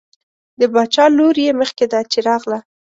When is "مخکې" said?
1.61-1.85